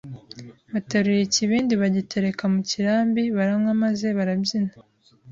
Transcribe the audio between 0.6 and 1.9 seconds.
Baterura ikibindi